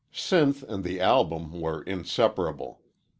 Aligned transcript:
Sinth 0.11 0.63
and 0.67 0.83
the 0.83 0.99
album 0.99 1.61
were 1.61 1.83
inseparable. 1.83 2.81